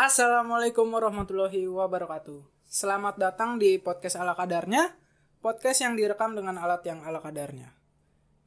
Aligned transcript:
Assalamualaikum 0.00 0.88
warahmatullahi 0.96 1.68
wabarakatuh. 1.68 2.40
Selamat 2.64 3.20
datang 3.20 3.60
di 3.60 3.76
podcast 3.76 4.16
ala 4.16 4.32
kadarnya, 4.32 4.96
podcast 5.44 5.84
yang 5.84 5.92
direkam 5.92 6.32
dengan 6.32 6.56
alat 6.56 6.80
yang 6.88 7.04
ala 7.04 7.20
kadarnya. 7.20 7.68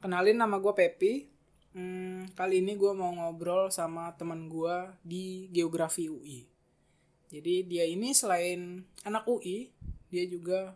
Kenalin 0.02 0.34
nama 0.34 0.58
gue 0.58 0.74
Pepi. 0.74 1.30
Hmm, 1.78 2.26
kali 2.34 2.58
ini 2.58 2.74
gue 2.74 2.90
mau 2.98 3.14
ngobrol 3.14 3.70
sama 3.70 4.10
teman 4.18 4.50
gue 4.50 4.98
di 5.06 5.46
geografi 5.54 6.10
UI. 6.10 6.42
Jadi 7.30 7.70
dia 7.70 7.86
ini 7.86 8.10
selain 8.10 8.82
anak 9.06 9.22
UI, 9.30 9.70
dia 10.10 10.26
juga 10.26 10.74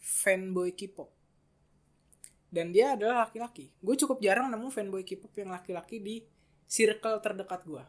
fanboy 0.00 0.72
K-pop. 0.72 1.12
Dan 2.48 2.72
dia 2.72 2.96
adalah 2.96 3.28
laki-laki. 3.28 3.76
Gue 3.76 4.00
cukup 4.00 4.24
jarang 4.24 4.48
nemu 4.48 4.72
fanboy 4.72 5.04
K-pop 5.04 5.36
yang 5.36 5.52
laki-laki 5.52 6.00
di 6.00 6.24
circle 6.64 7.20
terdekat 7.20 7.60
gue. 7.68 7.84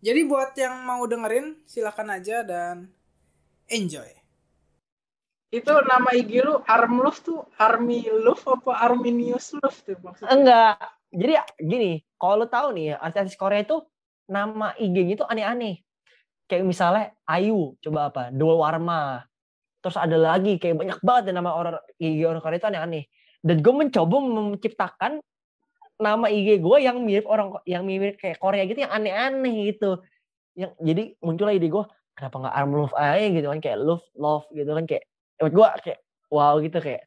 Jadi 0.00 0.20
buat 0.24 0.56
yang 0.56 0.80
mau 0.88 1.04
dengerin, 1.04 1.60
silakan 1.68 2.16
aja 2.16 2.40
dan 2.40 2.88
enjoy. 3.68 4.08
Itu 5.50 5.74
nama 5.82 6.14
IG 6.14 6.46
lu 6.46 6.62
Armlove 6.62 7.20
tuh 7.20 7.42
Army 7.58 8.06
Love 8.06 8.46
apa 8.48 8.86
Arminius 8.86 9.50
Love 9.58 9.78
tuh 9.82 9.98
maksudnya? 9.98 10.30
Enggak. 10.30 10.74
Jadi 11.10 11.32
gini, 11.58 11.92
kalau 12.14 12.34
lo 12.42 12.46
tahu 12.46 12.70
nih 12.78 12.94
artis 12.94 13.34
Korea 13.34 13.66
itu 13.66 13.82
nama 14.30 14.70
IG-nya 14.78 15.18
itu 15.18 15.24
aneh-aneh. 15.26 15.82
Kayak 16.46 16.64
misalnya 16.70 17.04
Ayu, 17.26 17.74
coba 17.82 18.14
apa? 18.14 18.22
Dua 18.30 18.62
Warma. 18.62 19.26
Terus 19.82 19.98
ada 19.98 20.14
lagi 20.14 20.54
kayak 20.62 20.78
banyak 20.78 20.98
banget 21.02 21.34
nama 21.34 21.50
orang 21.50 21.82
IG 21.98 22.22
orang 22.22 22.40
Korea 22.40 22.58
itu 22.62 22.68
aneh-aneh. 22.70 23.04
Dan 23.42 23.56
gue 23.58 23.74
mencoba 23.74 24.16
menciptakan 24.22 25.18
nama 26.00 26.26
IG 26.32 26.64
gue 26.64 26.78
yang 26.80 27.04
mirip 27.04 27.28
orang 27.28 27.60
yang 27.68 27.84
mirip 27.84 28.16
kayak 28.16 28.40
Korea 28.40 28.64
gitu 28.64 28.82
yang 28.82 28.92
aneh-aneh 28.92 29.76
gitu. 29.76 30.00
Yang 30.56 30.72
jadi 30.80 31.02
muncullah 31.20 31.54
ide 31.54 31.68
gue 31.68 31.84
kenapa 32.16 32.36
nggak 32.40 32.54
arm 32.56 32.72
love 32.74 32.96
aja 32.96 33.26
gitu 33.28 33.46
kan 33.46 33.60
kayak 33.60 33.78
love 33.78 34.04
love 34.16 34.48
gitu 34.50 34.70
kan 34.72 34.84
kayak 34.88 35.04
buat 35.40 35.52
gue 35.52 35.66
kayak 35.84 36.00
wow 36.32 36.54
gitu 36.58 36.78
kayak 36.80 37.02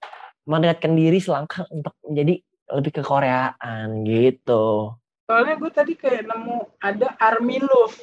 mendekatkan 0.45 0.93
diri 0.93 1.19
selangkah 1.19 1.65
untuk 1.73 1.93
menjadi 2.05 2.39
lebih 2.73 2.91
ke 2.95 3.01
Koreaan 3.03 4.05
gitu. 4.07 4.95
Soalnya 5.27 5.55
gue 5.57 5.71
tadi 5.71 5.93
kayak 5.97 6.29
nemu 6.29 6.57
ada 6.83 7.07
Army 7.19 7.57
Love. 7.63 7.97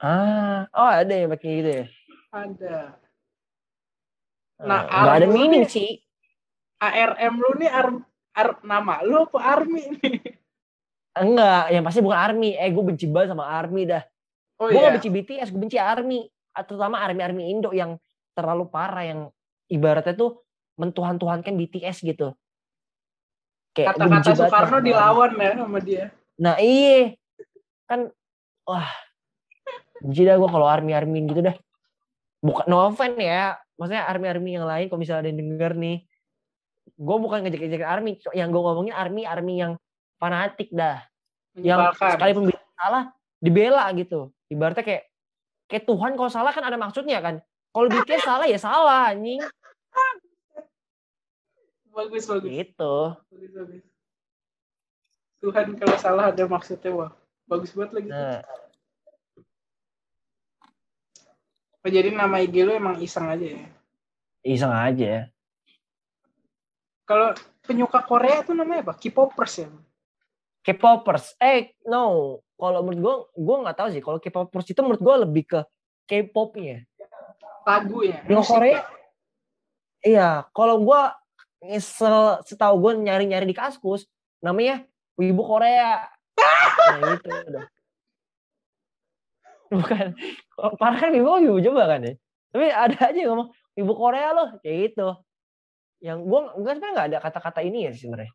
Ah, 0.00 0.64
oh 0.72 0.88
ada 0.88 1.12
yang 1.12 1.28
pakai 1.28 1.50
gitu 1.60 1.70
ya? 1.70 1.84
Ada. 2.32 2.76
Nah, 4.60 4.80
nggak 4.88 5.16
ada 5.24 5.28
meaning 5.28 5.64
sih. 5.68 6.00
ARM 6.80 7.34
lu 7.36 7.60
nih 7.60 7.68
ar, 7.68 7.92
ar, 8.34 8.58
nama 8.62 9.02
lu 9.02 9.26
apa 9.26 9.38
Army 9.38 9.82
nih? 9.98 10.18
Enggak, 11.18 11.64
yang 11.74 11.82
pasti 11.82 12.00
bukan 12.00 12.18
Army. 12.18 12.54
Eh, 12.54 12.70
gue 12.70 12.84
benci 12.84 13.06
banget 13.10 13.34
sama 13.34 13.50
Army 13.50 13.82
dah. 13.86 14.02
Oh 14.60 14.68
gue 14.68 14.76
iya. 14.76 14.92
benci 14.92 15.08
BTS, 15.08 15.50
gue 15.50 15.60
benci 15.60 15.78
Army. 15.80 16.28
Terutama 16.52 17.00
Army-Army 17.00 17.48
Indo 17.48 17.70
yang 17.72 17.96
terlalu 18.36 18.68
parah, 18.68 19.06
yang 19.06 19.20
ibaratnya 19.70 20.12
tuh 20.12 20.44
mentuhan-tuhankan 20.76 21.56
BTS 21.56 22.04
gitu. 22.04 22.36
Kayak 23.72 23.96
Kata-kata 23.96 24.30
Soekarno 24.34 24.78
dilawan 24.82 25.30
ya 25.38 25.52
sama 25.56 25.78
dia. 25.80 26.04
Nah 26.40 26.58
iya, 26.58 27.14
kan 27.86 28.10
wah 28.66 28.88
benci 30.02 30.26
dah 30.26 30.36
gue 30.36 30.50
kalau 30.50 30.66
army-army 30.66 31.18
gitu 31.30 31.40
dah. 31.44 31.56
Bukan 32.40 32.64
no 32.66 32.88
offense 32.88 33.20
ya, 33.20 33.56
maksudnya 33.76 34.08
army-army 34.08 34.56
yang 34.56 34.66
lain 34.66 34.88
kalau 34.88 35.00
misalnya 35.00 35.28
ada 35.28 35.30
yang 35.32 35.40
denger 35.44 35.72
nih, 35.76 35.96
gue 36.94 37.16
bukan 37.20 37.46
ngejek-ngejek 37.46 37.84
army, 37.84 38.18
yang 38.34 38.48
gue 38.50 38.62
ngomongin 38.62 38.94
army-army 38.94 39.54
yang 39.62 39.72
fanatik 40.16 40.70
dah, 40.74 41.02
yang 41.58 41.90
sekalipun 41.96 42.50
bisa 42.50 42.60
salah 42.76 43.10
dibela 43.40 43.86
gitu. 43.96 44.30
Ibaratnya 44.50 44.84
kayak 44.84 45.04
kayak 45.70 45.84
Tuhan 45.86 46.12
kalau 46.18 46.30
salah 46.30 46.52
kan 46.52 46.64
ada 46.66 46.76
maksudnya 46.76 47.22
kan. 47.22 47.38
Kalau 47.70 47.86
BTS 47.86 48.26
salah 48.26 48.46
ya 48.50 48.58
salah 48.58 49.14
anjing 49.14 49.38
Bagus 51.90 52.26
bagus. 52.26 52.50
gitu. 52.50 52.94
bagus, 53.30 53.50
bagus. 53.54 53.82
Tuhan 55.40 55.66
kalau 55.78 55.96
salah 55.98 56.24
ada 56.34 56.44
maksudnya 56.46 56.90
wah. 56.94 57.10
Bagus 57.46 57.74
banget 57.74 57.90
lagi. 57.98 58.08
Nah, 58.10 58.42
Oh, 61.80 61.88
jadi 61.88 62.12
nama 62.12 62.44
IG 62.44 62.60
lu 62.60 62.76
emang 62.76 63.00
iseng 63.00 63.24
aja 63.24 63.40
ya. 63.56 63.64
iseng 64.44 64.68
aja. 64.68 65.32
Kalau 67.10 67.34
penyuka 67.66 68.06
Korea 68.06 68.46
tuh 68.46 68.54
namanya 68.54 68.86
apa? 68.86 68.94
K-popers 68.94 69.66
ya. 69.66 69.68
K-popers. 70.62 71.34
Eh, 71.42 71.74
no. 71.90 72.38
Kalau 72.54 72.86
menurut 72.86 73.02
gue, 73.02 73.42
gue 73.42 73.56
nggak 73.66 73.76
tahu 73.82 73.88
sih. 73.90 73.98
Kalau 73.98 74.22
K-popers 74.22 74.70
itu 74.70 74.78
menurut 74.78 75.02
gue 75.02 75.14
lebih 75.26 75.44
ke 75.50 75.60
K-popnya. 76.06 76.86
Lagu 77.66 78.06
ya. 78.06 78.22
Musik 78.30 78.54
Korea, 78.54 78.70
ya? 78.70 78.80
iya. 80.06 80.30
Kalau 80.54 80.86
gue 80.86 81.00
se- 81.82 82.38
setahu 82.46 82.78
gue 82.78 82.92
nyari-nyari 83.02 83.50
di 83.50 83.58
kaskus, 83.58 84.06
namanya 84.38 84.86
Wibu 85.18 85.42
Korea. 85.42 86.06
Nah 86.94 87.18
itu 87.18 87.26
udah. 87.26 87.66
Bukan. 89.74 90.06
Kalau 90.54 90.72
Parah 90.78 90.98
kan 91.02 91.10
Wibu, 91.10 91.42
Wibu 91.42 91.58
coba 91.74 91.90
kan 91.90 92.06
ya. 92.06 92.14
Tapi 92.54 92.66
ada 92.70 92.98
aja 93.10 93.18
yang 93.18 93.34
ngomong 93.34 93.50
Wibu 93.74 93.94
Korea 93.98 94.30
loh, 94.30 94.48
kayak 94.62 94.94
gitu. 94.94 95.10
Yang 96.00 96.18
gue, 96.24 96.40
gue 96.64 96.70
sebenarnya 96.76 96.94
nggak 96.96 97.08
ada 97.12 97.18
kata-kata 97.20 97.60
ini 97.60 97.88
ya 97.88 97.92
sebenarnya. 97.92 98.32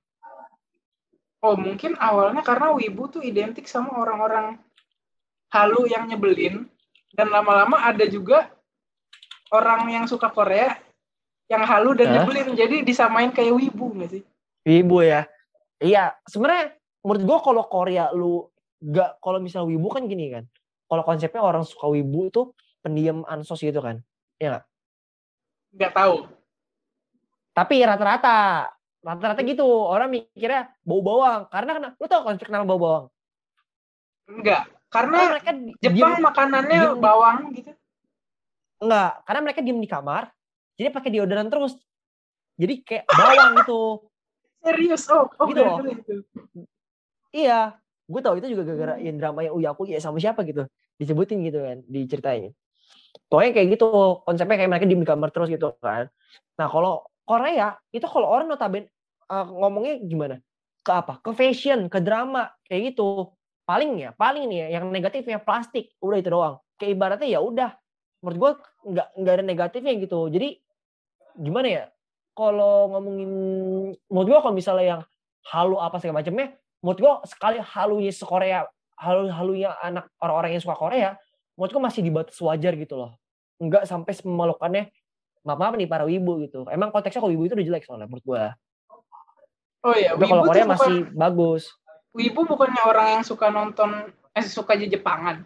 Oh 1.46 1.54
mungkin 1.54 1.94
awalnya 2.02 2.42
karena 2.42 2.74
wibu 2.74 3.06
tuh 3.10 3.22
identik 3.22 3.70
sama 3.70 4.02
orang-orang 4.02 4.58
halu 5.54 5.86
yang 5.86 6.10
nyebelin 6.10 6.66
dan 7.14 7.30
lama-lama 7.30 7.86
ada 7.86 8.06
juga 8.10 8.50
orang 9.54 9.86
yang 9.94 10.06
suka 10.10 10.34
Korea 10.34 10.74
yang 11.46 11.62
halu 11.62 11.94
dan 11.94 12.10
Hah? 12.10 12.14
nyebelin 12.26 12.58
jadi 12.58 12.82
disamain 12.82 13.30
kayak 13.30 13.54
wibu 13.54 13.94
nggak 13.94 14.10
sih? 14.10 14.24
Wibu 14.66 15.06
ya. 15.06 15.30
Iya, 15.78 16.18
sebenarnya 16.26 16.74
menurut 17.06 17.22
gua 17.22 17.38
kalau 17.46 17.64
Korea 17.70 18.10
lu 18.10 18.50
gak 18.82 19.22
kalau 19.22 19.38
misal 19.38 19.70
wibu 19.70 19.86
kan 19.94 20.10
gini 20.10 20.34
kan. 20.34 20.50
Kalau 20.90 21.06
konsepnya 21.06 21.42
orang 21.42 21.62
suka 21.62 21.90
wibu 21.90 22.30
itu 22.30 22.42
pendiam 22.82 23.22
ansos 23.30 23.62
gitu 23.62 23.82
kan. 23.82 24.02
Iya 24.42 24.58
nggak? 24.58 24.66
Nggak 25.78 25.94
tahu. 25.94 26.16
Tapi 27.56 27.76
rata-rata 27.82 28.68
rata-rata 29.00 29.42
gitu 29.42 29.64
orang 29.64 30.10
mikirnya 30.10 30.74
bau 30.82 31.00
bawang 31.00 31.46
karena 31.48 31.72
kena 31.72 31.90
lu 31.96 32.06
tau 32.06 32.26
konsep 32.26 32.50
kenapa 32.50 32.66
bau 32.66 32.82
bawang 32.82 33.06
Enggak. 34.26 34.66
karena 34.90 35.14
Karena 35.14 35.30
mereka 35.32 35.52
Jepang 35.78 35.94
diem- 36.12 36.26
makanannya 36.26 36.80
diem- 36.82 36.98
bawang 37.00 37.38
gitu. 37.54 37.72
enggak 38.76 39.12
karena 39.24 39.40
mereka 39.42 39.60
diem 39.62 39.78
di 39.78 39.86
kamar 39.86 40.24
jadi 40.76 40.90
pakai 40.90 41.10
deodoran 41.14 41.48
terus 41.48 41.78
jadi 42.58 42.74
kayak 42.82 43.04
bawang 43.08 43.52
gitu 43.62 43.82
Serius? 44.66 45.06
Oh, 45.08 45.30
oh 45.30 45.46
Gitu 45.46 45.62
loh. 45.62 45.78
gara-gara 45.78 45.94
itu. 45.94 46.16
Iya, 47.30 47.78
gue 48.02 48.18
tahu 48.18 48.42
itu 48.42 48.48
juga 48.50 48.66
gara-gara 48.66 48.96
yang 48.98 49.22
drama 49.22 49.46
yang 49.46 49.54
Uyaku 49.54 49.86
ya 49.86 50.02
sama 50.02 50.18
siapa 50.18 50.42
gitu 50.42 50.66
disebutin 50.98 51.46
gitu 51.46 51.62
kan 51.62 51.86
diceritain. 51.86 52.50
Pokoknya 53.30 53.52
kayak 53.54 53.68
gitu 53.78 53.86
konsepnya 54.26 54.58
kayak 54.58 54.72
mereka 54.74 54.90
di 54.90 54.98
kamar 54.98 55.30
terus 55.30 55.54
gitu 55.54 55.78
kan. 55.78 56.10
Nah 56.58 56.66
kalau 56.66 57.06
Korea 57.26 57.76
itu 57.90 58.06
kalau 58.06 58.30
orang 58.30 58.48
notabene 58.48 58.88
eh, 59.30 59.46
ngomongnya 59.46 60.00
gimana? 60.06 60.36
Ke 60.86 60.92
apa? 61.02 61.14
Ke 61.20 61.34
fashion, 61.34 61.90
ke 61.90 62.00
drama 62.00 62.54
kayak 62.70 62.94
gitu. 62.94 63.34
Paling 63.66 63.98
ya, 63.98 64.10
paling 64.14 64.46
nih 64.46 64.58
ya, 64.62 64.68
yang 64.80 64.94
negatifnya 64.94 65.42
plastik 65.42 65.90
udah 65.98 66.18
itu 66.22 66.30
doang. 66.30 66.56
Kayak 66.78 66.92
ibaratnya 66.96 67.30
ya 67.30 67.40
udah. 67.42 67.72
Menurut 68.22 68.38
gue 68.38 68.52
nggak 68.94 69.08
nggak 69.18 69.34
ada 69.42 69.46
negatifnya 69.46 69.94
gitu. 69.98 70.30
Jadi 70.30 70.62
gimana 71.42 71.68
ya? 71.68 71.84
Kalau 72.38 72.94
ngomongin 72.94 73.32
menurut 74.06 74.28
gue 74.30 74.40
kalau 74.40 74.54
misalnya 74.54 74.86
yang 74.86 75.02
halu 75.46 75.78
apa 75.78 76.02
segala 76.02 76.22
macamnya 76.22 76.58
menurut 76.82 77.00
gue 77.02 77.14
sekali 77.30 77.58
halunya 77.62 78.14
se-Korea 78.14 78.66
halu 78.98 79.30
halunya 79.30 79.74
anak 79.82 80.10
orang-orang 80.22 80.58
yang 80.58 80.64
suka 80.64 80.78
Korea 80.78 81.10
menurut 81.58 81.72
gue 81.74 81.84
masih 81.84 82.02
di 82.02 82.12
batas 82.14 82.38
wajar 82.42 82.74
gitu 82.78 82.98
loh 82.98 83.18
nggak 83.62 83.86
sampai 83.86 84.14
memalukannya 84.26 84.90
maaf 85.46 85.58
maaf 85.58 85.74
nih 85.78 85.86
para 85.86 86.04
wibu 86.04 86.42
gitu 86.42 86.66
emang 86.68 86.90
konteksnya 86.90 87.22
kalau 87.22 87.32
wibu 87.32 87.46
itu 87.46 87.54
udah 87.54 87.68
jelek 87.70 87.86
soalnya 87.86 88.10
menurut 88.10 88.26
gue 88.26 88.44
Oh 89.86 89.94
iya, 89.94 90.18
tapi 90.18 90.26
kalau 90.26 90.42
wibu 90.42 90.50
Korea 90.50 90.58
tuh 90.58 90.68
bukan, 90.68 90.82
masih 90.82 90.98
bagus 91.14 91.64
wibu 92.12 92.42
bukannya 92.44 92.82
orang 92.84 93.08
yang 93.20 93.24
suka 93.24 93.48
nonton 93.48 93.90
eh 94.34 94.44
suka 94.44 94.74
aja 94.74 94.88
Jepangan. 94.90 95.46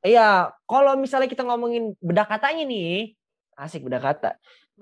iya 0.00 0.54
kalau 0.64 0.94
misalnya 0.96 1.26
kita 1.26 1.42
ngomongin 1.42 1.92
bedah 1.98 2.24
katanya 2.24 2.62
nih 2.64 3.18
asik 3.58 3.82
bedah 3.84 4.00
kata 4.00 4.30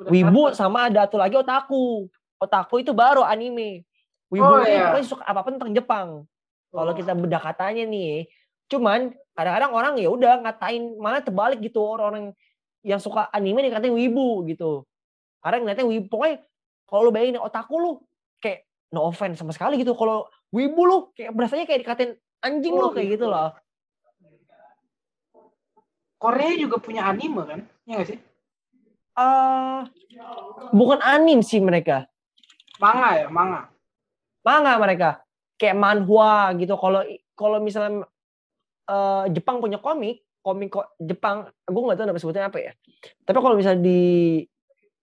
wibu 0.06 0.52
kata. 0.52 0.60
sama 0.60 0.86
ada 0.86 1.08
satu 1.08 1.16
lagi 1.18 1.34
otaku 1.34 2.06
otaku 2.38 2.84
itu 2.84 2.92
baru 2.92 3.24
anime 3.24 3.82
wibu 4.28 4.44
Oh, 4.44 4.60
iya. 4.62 4.92
pokoknya 4.92 5.06
suka 5.08 5.24
apa 5.24 5.40
pun 5.42 5.52
tentang 5.56 5.72
Jepang 5.72 6.08
Kalau 6.68 6.92
Oh. 6.92 6.96
kita 7.00 7.16
bedah 7.16 7.40
katanya 7.40 7.88
nih, 7.88 8.28
cuman 8.68 9.16
kadang-kadang 9.32 9.72
orang 9.72 9.94
ya 9.96 10.12
udah 10.12 10.44
ngatain 10.44 11.00
malah 11.00 11.24
terbalik 11.24 11.64
gitu 11.64 11.80
orang-orang 11.80 12.36
yang 12.86 13.00
suka 13.02 13.26
anime 13.34 13.66
dikatain 13.66 13.94
wibu 13.94 14.46
gitu. 14.46 14.86
Karena 15.42 15.62
ngeliatnya 15.62 15.86
wibu 15.86 16.06
pokoknya 16.10 16.36
kalau 16.88 17.00
lu 17.08 17.10
bayangin 17.14 17.42
otaku 17.42 17.74
lu 17.78 17.92
kayak 18.42 18.64
no 18.94 19.06
offense 19.06 19.38
sama 19.38 19.52
sekali 19.54 19.78
gitu. 19.80 19.94
Kalau 19.94 20.26
wibu 20.54 20.80
lu 20.86 20.96
kayak 21.14 21.32
berasanya 21.34 21.64
kayak 21.66 21.80
dikatain 21.84 22.12
anjing 22.42 22.74
Oh, 22.74 22.88
lu 22.88 22.94
kayak 22.94 23.18
gitu. 23.18 23.26
gitu 23.26 23.32
loh. 23.32 23.50
Korea 26.18 26.52
juga 26.58 26.82
punya 26.82 27.06
anime 27.06 27.46
kan? 27.46 27.60
Iya 27.86 27.94
gak 28.02 28.08
sih? 28.10 28.18
Eh 29.18 29.80
bukan 30.74 30.98
anim 31.02 31.42
sih 31.46 31.62
mereka. 31.62 32.10
Manga 32.78 33.10
ya, 33.18 33.26
manga. 33.30 33.70
Manga 34.42 34.72
mereka. 34.78 35.10
Kayak 35.58 35.78
manhwa 35.78 36.54
gitu. 36.58 36.74
Kalau 36.78 37.02
kalau 37.38 37.58
misalnya 37.62 38.06
eh, 38.90 39.24
Jepang 39.34 39.62
punya 39.62 39.78
komik, 39.78 40.22
komik 40.40 40.70
ko- 40.72 40.90
Jepang, 40.96 41.50
gue 41.50 41.82
nggak 41.82 41.98
tahu 41.98 42.06
nama 42.08 42.20
sebutnya 42.20 42.44
apa 42.48 42.58
ya. 42.58 42.72
Tapi 43.26 43.38
kalau 43.38 43.54
misalnya 43.58 43.82
di 43.84 44.00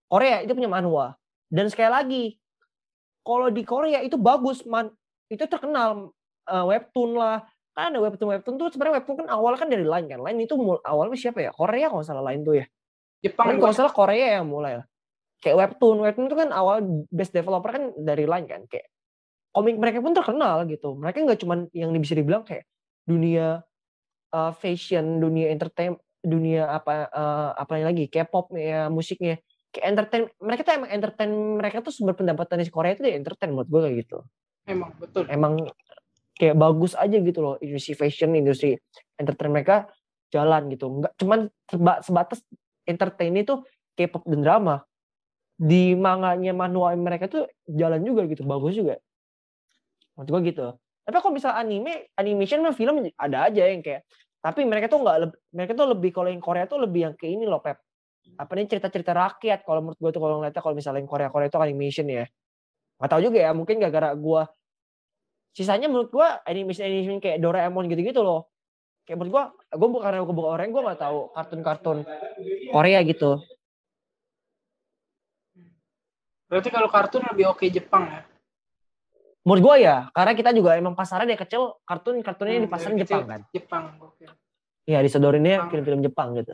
Korea 0.06 0.42
itu 0.42 0.52
punya 0.54 0.70
manhwa. 0.70 1.14
Dan 1.46 1.70
sekali 1.70 1.90
lagi, 1.90 2.24
kalau 3.22 3.50
di 3.50 3.62
Korea 3.62 4.02
itu 4.02 4.18
bagus, 4.18 4.62
man, 4.66 4.90
itu 5.26 5.46
terkenal 5.46 6.10
eh, 6.46 6.64
webtoon 6.64 7.18
lah. 7.18 7.42
Kan 7.76 7.92
ada 7.92 8.00
webtoon 8.00 8.32
webtoon 8.32 8.56
tuh 8.56 8.72
sebenarnya 8.72 9.02
webtoon 9.02 9.16
kan 9.26 9.28
awalnya 9.28 9.58
kan 9.60 9.68
dari 9.68 9.84
Line 9.84 10.06
kan. 10.08 10.20
Line 10.22 10.48
itu 10.48 10.54
mul- 10.56 10.82
awalnya 10.82 11.18
siapa 11.18 11.44
ya? 11.44 11.50
Korea 11.52 11.92
kalau 11.92 12.04
salah 12.06 12.24
Line 12.24 12.42
tuh 12.42 12.54
ya. 12.62 12.66
Jepang 13.20 13.58
kalau 13.60 13.74
salah 13.74 13.92
Korea 13.92 14.40
yang 14.40 14.46
mulai 14.48 14.80
lah. 14.80 14.86
Kayak 15.42 15.56
webtoon, 15.60 16.00
webtoon 16.00 16.26
itu 16.32 16.36
kan 16.38 16.48
awal 16.54 16.80
best 17.12 17.36
developer 17.36 17.68
kan 17.68 17.92
dari 18.00 18.24
Line 18.24 18.48
kan. 18.48 18.64
Kayak 18.64 18.88
komik 19.52 19.76
mereka 19.76 20.00
pun 20.00 20.16
terkenal 20.16 20.64
gitu. 20.70 20.96
Mereka 20.96 21.16
nggak 21.26 21.40
cuman 21.44 21.58
yang 21.76 21.92
bisa 22.00 22.16
dibilang 22.16 22.46
kayak 22.46 22.64
dunia 23.04 23.60
uh, 24.32 24.52
fashion, 24.56 25.22
dunia 25.22 25.52
entertain, 25.52 25.94
dunia 26.22 26.66
apa 26.70 27.06
uh, 27.10 27.50
apa 27.54 27.78
lagi, 27.82 28.10
K-pop 28.10 28.54
ya 28.56 28.90
musiknya. 28.90 29.38
Kayak 29.70 29.86
entertain, 29.92 30.22
mereka 30.40 30.60
tuh 30.64 30.74
emang 30.78 30.90
entertain 30.90 31.32
mereka 31.32 31.76
tuh 31.84 31.92
sumber 31.92 32.16
pendapatan 32.16 32.62
di 32.64 32.72
Korea 32.72 32.96
itu 32.96 33.04
di 33.04 33.12
entertain 33.12 33.52
menurut 33.52 33.68
gue 33.68 33.80
kayak 33.84 33.96
gitu. 34.06 34.18
emang 34.66 34.90
betul. 34.98 35.22
Emang 35.30 35.54
kayak 36.36 36.56
bagus 36.58 36.92
aja 36.98 37.16
gitu 37.16 37.38
loh 37.40 37.54
industri 37.60 37.94
fashion, 37.94 38.34
industri 38.34 38.76
entertain 39.20 39.52
mereka 39.52 39.86
jalan 40.32 40.68
gitu. 40.72 40.88
Enggak 40.90 41.12
cuman 41.20 41.40
seba- 41.68 42.00
sebatas 42.02 42.40
entertain 42.88 43.34
itu 43.36 43.62
K-pop 43.96 44.24
dan 44.24 44.40
drama. 44.42 44.76
Di 45.56 45.96
manganya 45.96 46.52
manual 46.52 47.00
mereka 47.00 47.32
tuh 47.32 47.48
jalan 47.64 48.04
juga 48.04 48.28
gitu, 48.28 48.44
bagus 48.44 48.76
juga. 48.76 49.00
Menurut 50.16 50.28
gua 50.28 50.40
gitu. 50.44 50.66
Tapi 51.06 51.22
kalau 51.22 51.34
misal 51.38 51.54
anime, 51.54 52.10
animation 52.18 52.66
mah 52.66 52.74
film 52.74 53.06
ada 53.14 53.46
aja 53.46 53.62
yang 53.70 53.78
kayak 53.78 54.02
tapi 54.46 54.62
mereka 54.62 54.86
tuh 54.86 55.02
nggak 55.02 55.16
mereka 55.54 55.72
tuh 55.74 55.90
lebih 55.90 56.14
kalau 56.14 56.30
yang 56.30 56.38
Korea 56.38 56.70
tuh 56.70 56.78
lebih 56.78 57.10
yang 57.10 57.14
ke 57.18 57.26
ini 57.26 57.50
loh 57.50 57.58
Pep. 57.58 57.82
Apa 58.38 58.54
nih 58.54 58.70
cerita-cerita 58.70 59.10
rakyat 59.10 59.66
kalau 59.66 59.82
menurut 59.86 59.98
gua 59.98 60.10
tuh 60.14 60.22
kalau 60.22 60.38
ngeliatnya 60.38 60.62
kalau 60.62 60.74
misalnya 60.78 61.02
yang 61.02 61.10
Korea 61.10 61.28
Korea 61.34 61.50
itu 61.50 61.58
animation 61.58 62.06
ya. 62.06 62.26
Gak 63.02 63.10
tahu 63.10 63.20
juga 63.26 63.38
ya, 63.42 63.50
mungkin 63.54 63.82
gara-gara 63.82 64.14
gua 64.14 64.46
sisanya 65.50 65.90
menurut 65.90 66.14
gua 66.14 66.42
animation 66.46 66.86
animation 66.86 67.18
kayak 67.18 67.42
Doraemon 67.42 67.90
gitu-gitu 67.90 68.22
loh. 68.22 68.50
Kayak 69.02 69.18
menurut 69.18 69.32
gua, 69.34 69.44
gua 69.74 69.88
bukan 69.90 70.04
karena 70.06 70.18
bukan 70.22 70.50
orang 70.50 70.70
gua 70.70 70.82
nggak 70.90 71.00
tahu 71.02 71.18
kartun-kartun 71.34 71.98
Korea 72.70 72.98
gitu. 73.02 73.30
Berarti 76.46 76.68
kalau 76.70 76.86
kartun 76.86 77.26
lebih 77.34 77.50
oke 77.50 77.66
Jepang 77.66 78.06
ya? 78.06 78.22
Menurut 79.46 79.62
gua 79.62 79.76
ya, 79.78 79.96
karena 80.10 80.32
kita 80.34 80.50
juga 80.50 80.74
emang 80.74 80.98
pasarnya 80.98 81.30
dari 81.30 81.38
kecil 81.38 81.78
kartun 81.86 82.18
kartunnya 82.18 82.58
di 82.58 82.66
Hmm, 82.66 82.74
pasaran 82.74 82.98
dari 82.98 83.06
Jepang 83.06 83.22
kecil 83.22 83.30
kan. 83.30 83.40
Jepang, 83.54 83.84
oke. 84.02 84.24
Iya, 84.90 84.98
disodorinnya 85.06 85.54
Jepang. 85.54 85.70
film-film 85.70 86.00
Jepang 86.02 86.28
gitu. 86.34 86.50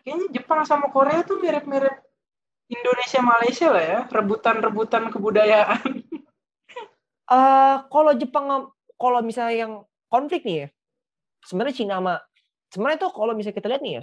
Kayaknya 0.00 0.26
Jepang 0.32 0.60
sama 0.64 0.88
Korea 0.88 1.20
tuh 1.28 1.36
mirip-mirip 1.44 1.92
Indonesia 2.72 3.20
Malaysia 3.20 3.68
lah 3.68 3.84
ya, 3.84 3.98
rebutan-rebutan 4.08 5.12
kebudayaan. 5.12 5.84
eh 7.36 7.76
kalau 7.92 8.12
Jepang 8.16 8.72
kalau 8.96 9.20
misalnya 9.20 9.68
yang 9.68 9.72
konflik 10.08 10.40
nih 10.48 10.56
ya, 10.56 10.66
sebenarnya 11.44 11.76
Cina 11.76 11.94
sama 12.00 12.14
sebenarnya 12.72 12.98
tuh 13.04 13.12
kalau 13.12 13.32
misalnya 13.36 13.56
kita 13.60 13.68
lihat 13.76 13.82
nih 13.84 13.94
ya, 14.00 14.02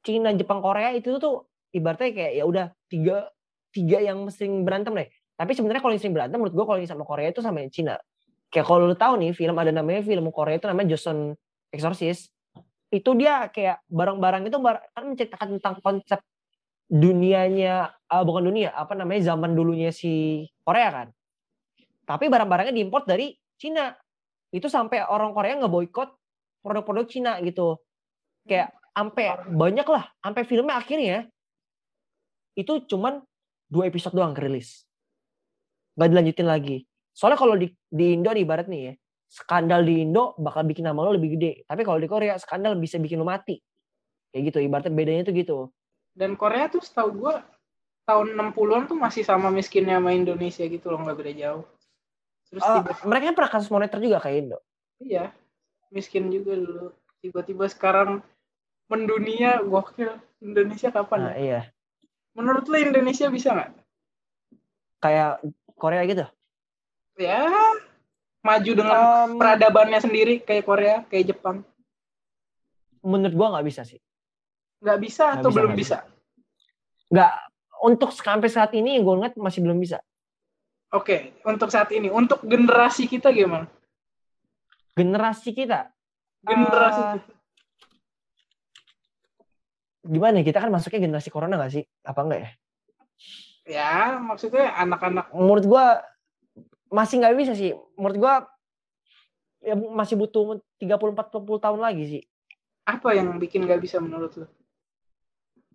Cina, 0.00 0.30
Jepang, 0.32 0.64
Korea 0.64 0.96
itu 0.96 1.20
tuh 1.20 1.44
ibaratnya 1.76 2.08
kayak 2.08 2.32
ya 2.40 2.44
udah 2.48 2.66
tiga 2.88 3.28
tiga 3.68 3.98
yang 4.00 4.24
sering 4.32 4.64
berantem 4.64 4.96
deh. 4.96 5.08
Tapi 5.34 5.52
sebenarnya 5.52 5.82
kalau 5.82 5.94
sering 5.98 6.14
berantem 6.14 6.38
menurut 6.38 6.54
gua 6.54 6.64
kalau 6.74 6.78
yang 6.78 6.90
sama 6.90 7.04
Korea 7.06 7.28
itu 7.34 7.42
sama 7.42 7.58
yang 7.62 7.72
Cina. 7.74 7.94
Kayak 8.50 8.66
kalau 8.70 8.86
lu 8.86 8.94
tahu 8.94 9.18
nih 9.18 9.34
film 9.34 9.56
ada 9.58 9.74
namanya 9.74 10.06
film 10.06 10.30
Korea 10.30 10.62
itu 10.62 10.66
namanya 10.70 10.94
Joseon 10.94 11.34
Exorcist. 11.74 12.30
Itu 12.90 13.18
dia 13.18 13.50
kayak 13.50 13.82
barang-barang 13.90 14.46
itu 14.46 14.56
kan 14.94 15.04
menceritakan 15.10 15.48
tentang 15.58 15.74
konsep 15.82 16.22
dunianya 16.86 17.90
ah, 18.06 18.22
bukan 18.22 18.46
dunia 18.46 18.70
apa 18.70 18.94
namanya 18.94 19.34
zaman 19.34 19.58
dulunya 19.58 19.90
si 19.90 20.46
Korea 20.62 20.88
kan. 20.94 21.08
Tapi 22.06 22.30
barang-barangnya 22.30 22.74
diimport 22.76 23.08
dari 23.08 23.34
Cina. 23.58 23.90
Itu 24.54 24.70
sampai 24.70 25.02
orang 25.02 25.34
Korea 25.34 25.58
ngeboikot 25.58 26.14
produk-produk 26.62 27.06
Cina 27.10 27.42
gitu. 27.42 27.82
Kayak 28.46 28.70
sampai 28.94 29.50
banyak 29.50 29.86
lah, 29.90 30.04
sampai 30.22 30.42
filmnya 30.46 30.78
akhirnya 30.78 31.26
itu 32.54 32.86
cuman 32.86 33.18
dua 33.66 33.90
episode 33.90 34.14
doang 34.14 34.30
kerilis. 34.30 34.86
Nggak 35.94 36.08
dilanjutin 36.10 36.48
lagi. 36.48 36.76
Soalnya 37.14 37.38
kalau 37.38 37.54
di, 37.54 37.70
di 37.86 38.14
Indo 38.18 38.34
nih 38.34 38.42
ibarat 38.42 38.66
nih 38.66 38.80
ya, 38.90 38.92
skandal 39.30 39.86
di 39.86 40.02
Indo 40.02 40.34
bakal 40.36 40.66
bikin 40.66 40.82
nama 40.86 40.98
lo 41.06 41.14
lebih 41.14 41.38
gede. 41.38 41.62
Tapi 41.64 41.82
kalau 41.86 41.98
di 42.02 42.10
Korea 42.10 42.34
skandal 42.38 42.74
bisa 42.74 42.98
bikin 42.98 43.22
lo 43.22 43.26
mati. 43.26 43.58
Kayak 44.34 44.50
gitu, 44.50 44.58
ibaratnya 44.66 44.90
bedanya 44.90 45.22
tuh 45.22 45.34
gitu. 45.34 45.58
Dan 46.10 46.34
Korea 46.34 46.66
tuh 46.66 46.82
setahu 46.82 47.10
gue 47.14 47.34
tahun 48.04 48.34
60-an 48.34 48.90
tuh 48.90 48.98
masih 48.98 49.22
sama 49.22 49.48
miskinnya 49.48 50.02
sama 50.02 50.10
Indonesia 50.10 50.66
gitu 50.66 50.90
loh, 50.90 50.98
nggak 51.06 51.16
beda 51.18 51.32
jauh. 51.38 51.64
Terus 52.50 52.62
Eh, 52.62 52.74
tiba 52.82 52.92
mereka 53.06 53.34
pernah 53.34 53.50
kasus 53.50 53.70
moneter 53.70 53.98
juga 54.02 54.18
kayak 54.18 54.36
Indo. 54.46 54.58
iya, 54.98 55.30
miskin 55.94 56.30
juga 56.30 56.58
dulu. 56.58 56.90
Tiba-tiba 57.22 57.64
sekarang 57.70 58.20
mendunia, 58.90 59.62
gokil. 59.62 60.18
Indonesia 60.44 60.92
kapan 60.92 61.18
Nah, 61.24 61.34
ya? 61.34 61.40
iya. 61.40 61.60
Menurut 62.36 62.68
lo 62.68 62.76
Indonesia 62.76 63.30
bisa 63.32 63.54
nggak? 63.56 63.70
Kayak 65.00 65.40
Korea 65.74 66.02
gitu. 66.06 66.24
Ya, 67.14 67.46
maju 68.42 68.70
dengan 68.74 68.98
Em, 68.98 69.30
peradabannya 69.38 70.00
sendiri 70.02 70.42
kayak 70.42 70.64
Korea, 70.66 70.96
kayak 71.06 71.34
Jepang. 71.34 71.62
menurut 73.04 73.36
gua 73.36 73.48
nggak 73.58 73.66
bisa 73.68 73.84
sih. 73.84 74.00
Nggak 74.80 74.98
bisa 75.04 75.24
Nggak 75.28 75.36
atau 75.38 75.48
bisa, 75.52 75.56
belum 75.60 75.70
nggak 75.70 75.80
bisa? 75.84 75.96
Nggak 77.12 77.32
untuk 77.84 78.10
sampai 78.16 78.48
saat 78.48 78.72
ini 78.72 78.96
gue 78.96 79.12
ngeliat 79.12 79.36
masih 79.36 79.60
belum 79.60 79.76
bisa. 79.76 80.00
Oke, 80.88 81.36
untuk 81.44 81.68
saat 81.68 81.92
ini, 81.92 82.08
untuk 82.08 82.40
generasi 82.46 83.04
kita 83.04 83.28
gimana? 83.28 83.68
Generasi 84.96 85.50
kita, 85.52 85.90
Generasi 86.40 87.00
kita. 87.18 87.32
gimana 90.04 90.40
ya? 90.40 90.44
kita 90.44 90.58
kan 90.64 90.70
masuknya 90.72 91.00
generasi 91.04 91.28
corona 91.28 91.60
nggak 91.60 91.72
sih? 91.76 91.84
Apa 92.04 92.20
enggak 92.24 92.40
ya? 92.40 92.50
Ya, 93.64 94.20
maksudnya 94.20 94.76
anak-anak 94.76 95.32
Menurut 95.32 95.64
gua 95.64 95.84
masih 96.92 97.20
nggak 97.24 97.36
bisa 97.36 97.52
sih. 97.56 97.72
Menurut 97.96 98.16
gua 98.20 98.34
ya 99.64 99.72
masih 99.74 100.20
butuh 100.20 100.60
30-40 100.76 101.64
tahun 101.64 101.80
lagi 101.80 102.04
sih. 102.04 102.22
apa 102.84 103.16
yang 103.16 103.40
bikin 103.40 103.64
nggak 103.64 103.80
bisa 103.80 103.96
menurut 103.96 104.36
lo? 104.36 104.44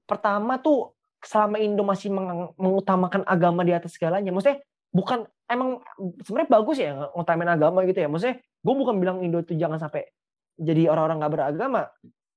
Pertama 0.06 0.62
tuh 0.62 0.94
selama 1.26 1.58
Indo 1.58 1.82
masih 1.82 2.14
meng- 2.14 2.54
mengutamakan 2.54 3.26
agama 3.26 3.66
di 3.66 3.74
atas 3.74 3.98
segalanya. 3.98 4.30
Maksudnya 4.30 4.62
bukan 4.94 5.26
emang 5.50 5.82
sebenarnya 6.22 6.50
bagus 6.54 6.78
ya 6.78 7.10
ngutamain 7.18 7.50
agama 7.50 7.82
gitu 7.90 8.06
ya. 8.06 8.06
Maksudnya 8.06 8.38
gue 8.38 8.76
bukan 8.78 8.96
bilang 9.02 9.26
Indo 9.26 9.42
itu 9.42 9.58
jangan 9.58 9.82
sampai 9.82 10.06
jadi 10.54 10.86
orang-orang 10.94 11.18
nggak 11.18 11.34
beragama. 11.34 11.82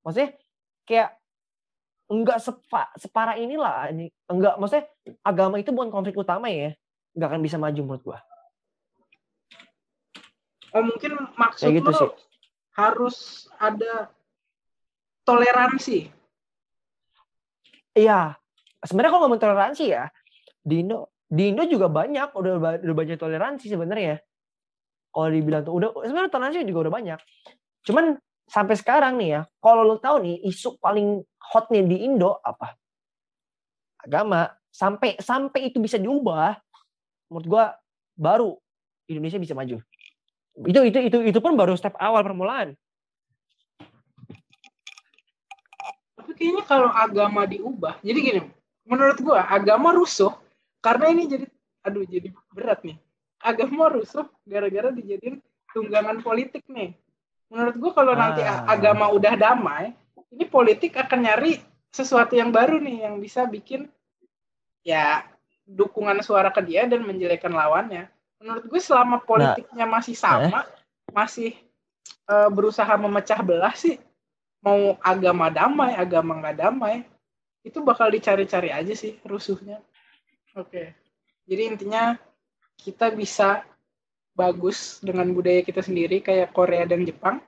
Maksudnya 0.00 0.40
kayak 0.88 1.20
enggak 2.12 2.38
sepa, 2.44 2.92
separah 3.00 3.40
inilah 3.40 3.88
ini 3.88 4.12
enggak 4.28 4.60
maksudnya 4.60 4.84
agama 5.24 5.56
itu 5.56 5.72
bukan 5.72 5.88
konflik 5.88 6.20
utama 6.20 6.52
ya. 6.52 6.76
Nggak 7.16 7.28
akan 7.32 7.40
bisa 7.40 7.56
maju 7.56 7.80
menurut 7.80 8.02
gua. 8.04 8.18
Oh 10.72 10.84
mungkin 10.84 11.16
maksud 11.36 11.68
kayak 11.68 11.76
gitu 11.80 11.90
lo 11.92 11.96
sih. 11.96 12.10
harus 12.72 13.16
ada 13.60 14.08
toleransi. 15.24 16.08
iya. 17.92 18.36
Sebenarnya 18.82 19.12
kalau 19.14 19.22
ngomong 19.28 19.40
toleransi 19.40 19.84
ya 19.94 20.10
di 20.64 20.82
Indo 20.82 21.12
di 21.28 21.52
Indo 21.52 21.62
juga 21.68 21.86
banyak 21.86 22.34
udah 22.34 22.52
udah 22.80 22.94
banyak 22.96 23.20
toleransi 23.20 23.68
sebenarnya. 23.68 24.20
Kalau 25.12 25.28
dibilang 25.28 25.62
tuh 25.62 25.76
udah 25.76 25.88
sebenarnya 26.08 26.32
toleransi 26.32 26.64
juga 26.64 26.88
udah 26.88 26.94
banyak. 26.96 27.18
Cuman 27.84 28.16
sampai 28.48 28.74
sekarang 28.76 29.20
nih 29.20 29.28
ya 29.38 29.40
kalau 29.60 29.84
lo 29.86 29.96
tahu 30.00 30.24
nih 30.24 30.36
isu 30.48 30.80
paling 30.80 31.22
hotnya 31.50 31.82
di 31.82 32.06
Indo 32.06 32.38
apa 32.44 32.78
agama 33.98 34.50
sampai 34.70 35.18
sampai 35.18 35.70
itu 35.70 35.82
bisa 35.82 35.98
diubah 35.98 36.58
menurut 37.30 37.46
gua 37.46 37.64
baru 38.14 38.58
Indonesia 39.10 39.42
bisa 39.42 39.54
maju 39.58 39.82
itu 40.68 40.80
itu 40.86 40.98
itu 41.08 41.18
itu 41.32 41.38
pun 41.42 41.56
baru 41.58 41.74
step 41.74 41.96
awal 41.98 42.22
permulaan 42.22 42.76
Tapi 46.22 46.38
kayaknya 46.38 46.62
kalau 46.70 46.86
agama 46.86 47.42
diubah, 47.50 47.98
jadi 47.98 48.18
gini, 48.22 48.40
menurut 48.86 49.18
gua 49.18 49.42
agama 49.42 49.90
rusuh 49.90 50.30
karena 50.78 51.10
ini 51.10 51.26
jadi, 51.26 51.46
aduh 51.82 52.06
jadi 52.06 52.30
berat 52.54 52.86
nih. 52.86 52.94
Agama 53.42 53.90
rusuh 53.90 54.30
gara-gara 54.46 54.94
dijadiin 54.94 55.42
tunggangan 55.74 56.22
politik 56.22 56.62
nih. 56.70 56.94
Menurut 57.50 57.74
gua 57.74 57.90
kalau 57.90 58.14
nanti 58.14 58.38
Ah. 58.38 58.64
agama 58.70 59.10
udah 59.10 59.34
damai, 59.34 59.98
ini 60.32 60.44
politik 60.48 60.96
akan 60.96 61.28
nyari 61.28 61.60
sesuatu 61.92 62.32
yang 62.32 62.48
baru 62.48 62.80
nih 62.80 63.04
yang 63.04 63.20
bisa 63.20 63.44
bikin 63.44 63.84
ya 64.80 65.28
dukungan 65.68 66.24
suara 66.24 66.48
ke 66.48 66.64
dia 66.64 66.88
dan 66.88 67.04
menjelekkan 67.04 67.52
lawannya. 67.52 68.08
Menurut 68.42 68.64
gue 68.66 68.80
selama 68.82 69.22
politiknya 69.22 69.86
masih 69.86 70.18
sama, 70.18 70.66
masih 71.14 71.54
uh, 72.26 72.50
berusaha 72.50 72.90
memecah 72.98 73.38
belah 73.44 73.76
sih, 73.76 74.02
mau 74.58 74.98
agama 74.98 75.46
damai, 75.46 75.94
agama 75.94 76.42
nggak 76.42 76.58
damai, 76.58 77.06
itu 77.62 77.78
bakal 77.78 78.10
dicari-cari 78.10 78.74
aja 78.74 78.94
sih 78.98 79.22
rusuhnya. 79.22 79.78
Oke. 80.58 80.98
Jadi 81.46 81.62
intinya 81.70 82.18
kita 82.74 83.14
bisa 83.14 83.62
bagus 84.34 84.98
dengan 84.98 85.30
budaya 85.30 85.62
kita 85.62 85.84
sendiri 85.84 86.18
kayak 86.18 86.50
Korea 86.50 86.82
dan 86.82 87.06
Jepang. 87.06 87.38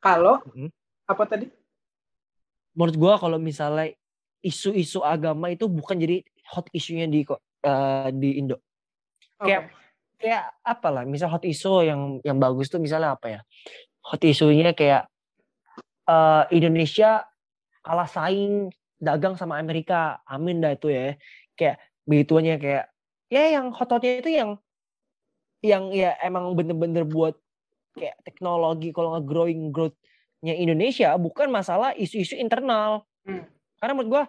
Kalau 0.00 0.40
-hmm. 0.48 0.72
apa 1.04 1.24
tadi? 1.28 1.59
Menurut 2.74 2.96
gue 2.96 3.14
kalau 3.18 3.38
misalnya 3.38 3.94
isu-isu 4.40 5.04
agama 5.04 5.52
itu 5.52 5.68
bukan 5.68 6.00
jadi 6.00 6.24
hot 6.48 6.66
isunya 6.72 7.06
di 7.06 7.24
uh, 7.28 8.08
di 8.10 8.40
Indo. 8.40 8.58
Okay. 9.40 9.46
Kayak 9.46 9.62
kayak 10.20 10.44
apa 10.64 10.88
lah, 10.92 11.02
misal 11.08 11.28
hot 11.32 11.44
isu 11.44 11.84
yang 11.84 12.00
yang 12.24 12.36
bagus 12.40 12.68
tuh 12.68 12.80
misalnya 12.80 13.16
apa 13.16 13.26
ya? 13.28 13.40
Hot 14.08 14.20
isunya 14.24 14.72
kayak 14.72 15.08
uh, 16.08 16.44
Indonesia 16.52 17.24
kalah 17.80 18.08
saing 18.08 18.72
dagang 19.00 19.36
sama 19.36 19.56
Amerika. 19.60 20.20
Amin 20.28 20.60
dah 20.60 20.76
itu 20.76 20.92
ya. 20.92 21.16
Kayak 21.56 21.76
begitunya 22.04 22.56
kayak 22.56 22.84
ya 23.30 23.60
yang 23.60 23.70
hot-hotnya 23.70 24.20
itu 24.20 24.30
yang 24.34 24.50
yang 25.60 25.92
ya 25.92 26.16
emang 26.24 26.56
bener-bener 26.56 27.04
buat 27.04 27.36
kayak 27.94 28.16
teknologi 28.24 28.90
kalau 28.96 29.14
nggak 29.14 29.26
growing 29.28 29.70
growth 29.70 29.96
Indonesia 30.40 31.12
bukan 31.20 31.52
masalah 31.52 31.92
isu-isu 31.96 32.36
internal. 32.36 33.04
Hmm. 33.28 33.44
Karena 33.76 33.92
menurut 33.92 34.10
gua 34.10 34.22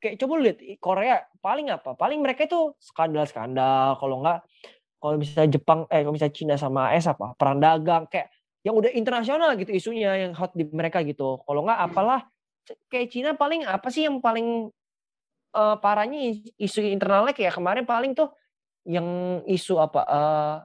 kayak 0.00 0.16
coba 0.22 0.34
lihat 0.40 0.58
Korea 0.80 1.16
paling 1.44 1.68
apa? 1.68 1.92
Paling 1.92 2.18
mereka 2.24 2.48
itu 2.48 2.72
skandal-skandal 2.80 4.00
kalau 4.00 4.24
enggak 4.24 4.40
kalau 4.98 5.14
misalnya 5.20 5.50
Jepang 5.60 5.84
eh 5.92 6.00
kalau 6.02 6.14
misalnya 6.16 6.36
Cina 6.36 6.54
sama 6.56 6.90
AS 6.96 7.06
apa? 7.06 7.36
Perang 7.36 7.60
dagang 7.60 8.08
kayak 8.08 8.32
yang 8.64 8.74
udah 8.74 8.90
internasional 8.96 9.54
gitu 9.60 9.70
isunya 9.70 10.28
yang 10.28 10.32
hot 10.32 10.56
di 10.56 10.64
mereka 10.68 11.04
gitu. 11.04 11.44
Kalau 11.44 11.60
enggak 11.64 11.80
apalah 11.84 12.20
kayak 12.88 13.08
Cina 13.12 13.30
paling 13.36 13.64
apa 13.68 13.88
sih 13.92 14.08
yang 14.08 14.20
paling 14.20 14.72
uh, 15.56 15.76
parahnya 15.80 16.36
isu 16.60 16.84
internalnya 16.84 17.32
kayak 17.32 17.56
kemarin 17.56 17.84
paling 17.84 18.12
tuh 18.12 18.32
yang 18.88 19.40
isu 19.44 19.76
apa 19.80 20.00
uh, 20.08 20.56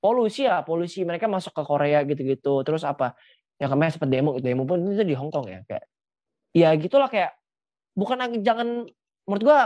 polusi 0.00 0.46
ya 0.46 0.62
polusi 0.64 1.04
mereka 1.04 1.28
masuk 1.28 1.52
ke 1.52 1.62
Korea 1.64 2.04
gitu-gitu 2.04 2.64
terus 2.64 2.84
apa 2.84 3.16
yang 3.56 3.70
kemarin 3.72 3.92
sempat 3.92 4.08
demo 4.12 4.36
demo 4.38 4.62
pun 4.68 4.78
itu 4.92 5.04
di 5.04 5.16
Hong 5.16 5.32
Kong 5.32 5.48
ya 5.48 5.60
kayak 5.64 5.84
ya 6.52 6.68
gitulah 6.76 7.08
kayak 7.08 7.36
bukan 7.96 8.20
jangan 8.44 8.84
menurut 9.24 9.42
gua 9.44 9.58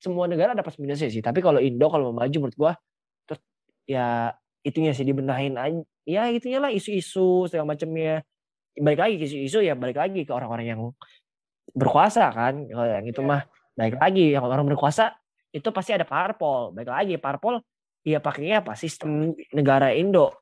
semua 0.00 0.28
negara 0.28 0.52
ada 0.52 0.64
plus 0.64 0.80
minusnya 0.80 1.08
sih 1.08 1.20
tapi 1.20 1.40
kalau 1.44 1.60
Indo 1.60 1.88
kalau 1.88 2.12
mau 2.12 2.24
maju 2.24 2.36
menurut 2.36 2.56
gua 2.56 2.72
terus 3.28 3.40
ya 3.84 4.32
itunya 4.64 4.96
sih 4.96 5.04
dibenahin 5.04 5.56
aja 5.56 5.80
ya 6.08 6.30
itunya 6.32 6.62
lah 6.62 6.72
isu-isu 6.72 7.50
segala 7.50 7.76
macamnya 7.76 8.24
balik 8.76 9.00
lagi 9.00 9.14
isu-isu 9.24 9.64
ya 9.64 9.72
balik 9.76 9.96
lagi 9.96 10.24
ke 10.24 10.32
orang-orang 10.32 10.66
yang 10.68 10.80
berkuasa 11.72 12.30
kan 12.30 12.64
kalau 12.68 12.86
yang 12.86 13.06
itu 13.08 13.22
iya. 13.24 13.30
mah. 13.30 13.42
Balik 13.76 14.00
lagi 14.00 14.24
yang 14.32 14.44
orang 14.48 14.64
berkuasa 14.64 15.12
itu 15.52 15.68
pasti 15.68 15.92
ada 15.92 16.08
parpol. 16.08 16.72
Balik 16.72 16.88
lagi 16.88 17.14
parpol 17.20 17.60
ya 18.00 18.24
pakainya 18.24 18.64
apa 18.64 18.72
sistem 18.72 19.36
negara 19.52 19.92
Indo 19.92 20.32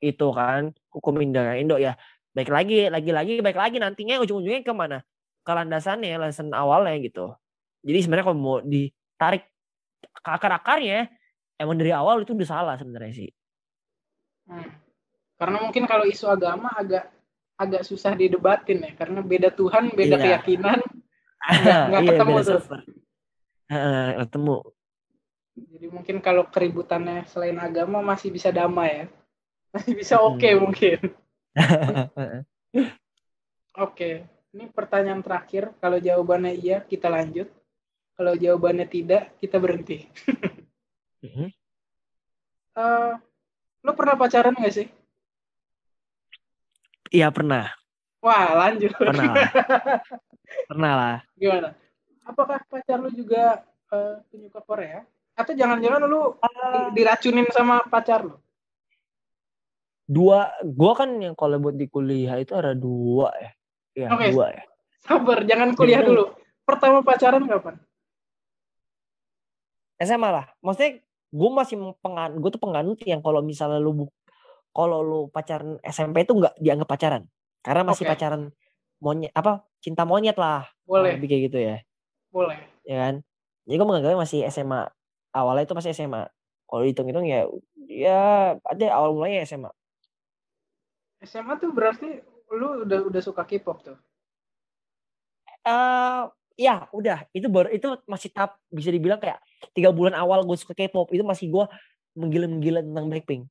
itu 0.00 0.30
kan 0.32 0.72
hukum 0.88 1.20
negara 1.20 1.58
Indo 1.60 1.76
ya 1.76 1.98
baik 2.38 2.54
lagi 2.54 2.86
lagi 2.86 3.10
lagi 3.10 3.34
baik 3.42 3.58
lagi 3.58 3.76
nantinya 3.82 4.22
ujung-ujungnya 4.22 4.62
ke 4.62 4.70
mana 4.70 5.02
ke 5.42 5.50
landasannya 5.50 6.14
landasan 6.14 6.54
awalnya 6.54 6.94
gitu. 7.02 7.34
Jadi 7.82 7.98
sebenarnya 8.06 8.26
kalau 8.30 8.38
mau 8.38 8.56
ditarik 8.62 9.42
ke 9.98 10.30
akar-akarnya 10.30 11.10
emang 11.58 11.74
dari 11.74 11.90
awal 11.90 12.22
itu 12.22 12.38
udah 12.38 12.46
salah 12.46 12.74
sebenarnya 12.78 13.26
sih. 13.26 13.30
Hmm. 14.48 14.64
karena 15.36 15.60
mungkin 15.60 15.84
kalau 15.84 16.08
isu 16.08 16.24
agama 16.24 16.72
agak 16.72 17.12
agak 17.60 17.84
susah 17.84 18.16
didebatin 18.16 18.80
ya 18.80 18.96
karena 18.96 19.20
beda 19.20 19.52
Tuhan 19.52 19.90
beda 19.92 20.16
iya. 20.16 20.22
keyakinan. 20.24 20.78
Nggak 21.90 22.02
iya, 22.02 22.08
ketemu 22.14 22.36
tuh. 22.42 22.60
uh, 23.70 24.10
ketemu. 24.26 24.56
Jadi 25.58 25.86
mungkin 25.90 26.16
kalau 26.22 26.46
keributannya 26.46 27.26
selain 27.26 27.58
agama 27.58 27.98
masih 27.98 28.30
bisa 28.30 28.54
damai 28.54 28.90
ya. 28.90 29.06
Masih 29.74 29.92
bisa 29.98 30.22
oke 30.22 30.38
okay, 30.38 30.54
hmm. 30.54 30.62
mungkin 30.62 30.98
Oke, 33.84 34.26
ini 34.52 34.64
pertanyaan 34.72 35.22
terakhir. 35.22 35.70
Kalau 35.78 35.98
jawabannya 36.02 36.52
iya, 36.58 36.82
kita 36.82 37.06
lanjut. 37.06 37.48
Kalau 38.18 38.34
jawabannya 38.34 38.86
tidak, 38.90 39.38
kita 39.38 39.62
berhenti. 39.62 40.10
uh, 42.78 43.14
lo 43.86 43.92
pernah 43.94 44.18
pacaran 44.18 44.58
gak 44.58 44.74
sih? 44.74 44.90
Iya 47.14 47.30
pernah. 47.30 47.70
Wah 48.18 48.66
lanjut. 48.66 48.92
Pernah 48.98 49.24
lah. 49.30 49.48
pernah 50.70 50.92
lah. 50.98 51.16
Gimana? 51.38 51.70
Apakah 52.26 52.60
pacar 52.66 52.98
lo 53.00 53.08
juga 53.14 53.62
uh, 53.94 54.20
penyuka 54.28 54.60
Korea? 54.66 55.06
Atau 55.38 55.54
jangan-jangan 55.54 56.02
lo 56.04 56.42
uh, 56.42 56.90
diracunin 56.92 57.46
sama 57.54 57.86
pacar 57.86 58.26
lo? 58.26 58.42
Dua 60.08 60.48
gua 60.64 60.92
kan 60.96 61.20
yang 61.20 61.36
kalau 61.36 61.60
buat 61.60 61.76
di 61.76 61.84
kuliah 61.86 62.40
itu 62.40 62.56
ada 62.56 62.72
dua 62.72 63.28
ya. 63.36 63.50
Ya 63.92 64.08
okay. 64.16 64.32
dua 64.32 64.46
ya. 64.56 64.62
Sabar 65.04 65.44
jangan 65.44 65.76
kuliah 65.76 66.00
Jadi, 66.00 66.08
dulu. 66.10 66.24
Pertama 66.64 67.04
pacaran 67.04 67.44
kapan? 67.44 67.76
SMA 70.00 70.28
lah. 70.32 70.46
Maksudnya 70.64 71.04
gue 71.28 71.50
masih 71.52 71.76
pengan 72.00 72.40
gue 72.40 72.50
tuh 72.50 72.62
penganut 72.62 72.98
yang 73.04 73.20
kalau 73.20 73.44
misalnya 73.44 73.76
lu 73.76 74.08
kalau 74.72 75.04
lu 75.04 75.20
pacaran 75.28 75.76
SMP 75.84 76.24
itu 76.24 76.32
nggak 76.32 76.56
dianggap 76.56 76.88
pacaran. 76.88 77.22
Karena 77.60 77.82
masih 77.84 78.08
okay. 78.08 78.12
pacaran 78.16 78.42
monyet 78.98 79.32
apa 79.36 79.66
cinta 79.84 80.08
monyet 80.08 80.40
lah. 80.40 80.66
Boleh. 80.88 81.20
Lebih 81.20 81.28
kayak 81.28 81.42
gitu 81.52 81.58
ya. 81.60 81.76
Boleh. 82.32 82.58
Ya 82.88 82.96
kan? 83.08 83.14
Jadi 83.68 83.74
gue 83.76 83.86
menganggapnya 83.86 84.18
masih 84.24 84.40
SMA 84.48 84.88
awalnya 85.32 85.64
itu 85.68 85.74
masih 85.76 85.92
SMA 85.92 86.22
kalau 86.68 86.84
hitung-hitung 86.84 87.24
ya 87.24 87.48
ya 87.88 88.20
ada 88.60 88.86
awal 88.92 89.16
mulanya 89.16 89.44
SMA 89.44 89.72
SMA 91.24 91.58
tuh 91.58 91.70
berarti 91.74 92.22
lu 92.54 92.86
udah 92.86 92.98
udah 93.10 93.22
suka 93.22 93.42
K-pop 93.44 93.78
tuh? 93.82 93.98
Uh, 95.66 96.30
ya 96.56 96.88
udah 96.94 97.28
itu 97.34 97.46
baru 97.50 97.68
itu 97.68 97.98
masih 98.08 98.32
tahap 98.32 98.56
bisa 98.72 98.88
dibilang 98.88 99.20
kayak 99.20 99.42
tiga 99.76 99.92
bulan 99.92 100.16
awal 100.16 100.46
gue 100.46 100.56
suka 100.56 100.72
K-pop 100.72 101.12
itu 101.12 101.26
masih 101.26 101.50
gue 101.50 101.64
menggila-menggila 102.16 102.80
tentang 102.82 103.06
Blackpink. 103.10 103.42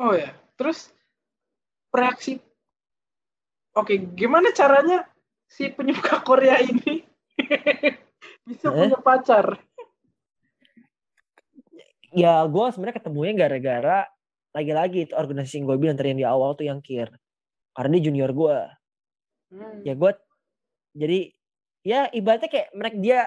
Oh 0.00 0.16
ya, 0.16 0.32
terus 0.56 0.92
reaksi 1.92 2.40
Oke, 3.70 4.02
gimana 4.18 4.50
caranya 4.50 5.06
si 5.46 5.70
penyuka 5.70 6.18
Korea 6.26 6.58
ini 6.58 7.06
bisa 8.48 8.66
eh? 8.70 8.74
punya 8.74 8.98
pacar? 8.98 9.46
Ya, 12.10 12.42
gue 12.42 12.64
sebenarnya 12.74 12.98
ketemunya 12.98 13.32
gara-gara 13.38 14.10
lagi-lagi 14.50 15.10
itu 15.10 15.14
organisasi 15.14 15.62
yang 15.62 15.66
gue 15.70 15.76
bilang 15.78 15.96
tadi 15.96 16.14
yang 16.14 16.20
di 16.20 16.26
awal 16.26 16.58
tuh 16.58 16.66
yang 16.66 16.82
kir 16.82 17.06
karena 17.74 17.90
dia 17.96 18.02
junior 18.10 18.30
gue 18.34 18.58
hmm. 19.54 19.86
ya 19.86 19.94
gue 19.94 20.10
jadi 20.94 21.20
ya 21.86 22.00
ibaratnya 22.10 22.50
kayak 22.50 22.68
mereka 22.74 22.96
dia 22.98 23.20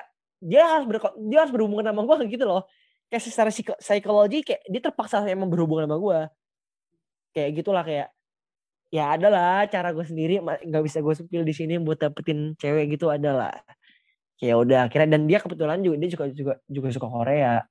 dia 0.44 0.64
harus 0.68 0.86
ber, 0.86 1.00
dia 1.32 1.40
harus 1.40 1.54
berhubungan 1.56 1.88
sama 1.88 2.04
gue 2.04 2.28
gitu 2.28 2.44
loh. 2.44 2.68
Kayak 3.08 3.24
secara 3.24 3.50
psikologi 3.80 4.44
kayak 4.44 4.62
dia 4.68 4.82
terpaksa 4.84 5.24
emang 5.24 5.48
berhubungan 5.48 5.88
sama 5.88 5.98
gue 6.02 6.20
kayak 7.34 7.50
gitulah 7.62 7.84
kayak 7.86 8.14
ya 8.94 9.18
adalah 9.18 9.66
cara 9.66 9.90
gue 9.90 10.06
sendiri 10.06 10.38
nggak 10.42 10.84
bisa 10.86 11.02
gue 11.02 11.14
sepil 11.18 11.42
di 11.42 11.54
sini 11.54 11.82
buat 11.82 11.98
dapetin 11.98 12.54
cewek 12.62 12.94
gitu 12.94 13.10
adalah 13.10 13.50
ya 14.38 14.54
udah 14.54 14.86
akhirnya 14.86 15.18
dan 15.18 15.26
dia 15.26 15.42
kebetulan 15.42 15.82
juga 15.82 15.96
dia 15.98 16.10
juga 16.14 16.26
juga 16.30 16.54
juga 16.70 16.88
suka 16.94 17.08
Korea 17.10 17.66